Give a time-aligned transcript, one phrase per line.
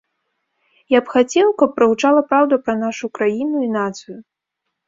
[0.97, 4.17] Я б хацеў, каб прагучала праўда пра нашу краіну і нацыю.